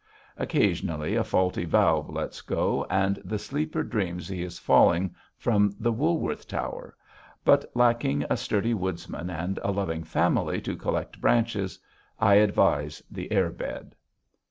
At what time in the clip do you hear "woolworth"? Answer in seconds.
5.91-6.47